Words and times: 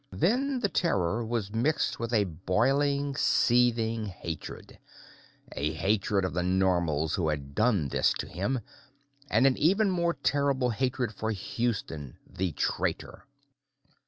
Then 0.11 0.61
the 0.61 0.67
terror 0.67 1.23
was 1.23 1.53
mixed 1.53 1.99
with 1.99 2.11
a 2.11 2.23
boiling, 2.23 3.15
seething 3.15 4.07
hatred. 4.07 4.79
A 5.51 5.73
hatred 5.73 6.25
of 6.25 6.33
the 6.33 6.41
Normals 6.41 7.13
who 7.13 7.29
had 7.29 7.53
done 7.53 7.87
this 7.89 8.11
to 8.13 8.27
him, 8.27 8.61
and 9.29 9.45
an 9.45 9.55
even 9.57 9.91
more 9.91 10.15
terrible 10.15 10.71
hatred 10.71 11.13
for 11.13 11.29
Houston, 11.29 12.17
the 12.27 12.51
"traitor." 12.53 13.27